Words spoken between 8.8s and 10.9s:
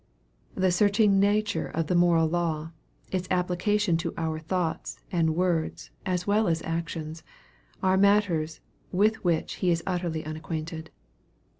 with which he is utterly unacquainted.